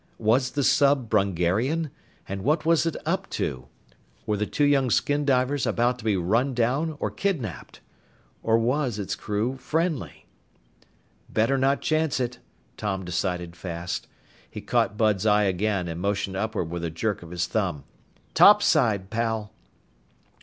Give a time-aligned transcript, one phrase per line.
[0.17, 1.91] Was the sub Brungarian?
[2.27, 3.67] And what was it up to?
[4.25, 7.81] Were the two young skin divers about to be run down or kidnaped?
[8.41, 10.25] Or was its crew friendly?
[11.29, 12.39] "Better not chance it,"
[12.77, 14.07] Tom decided fast.
[14.49, 17.83] He caught Bud's eye again and motioned upward with a jerk of his thumb.
[18.33, 19.53] "Topside, pal!"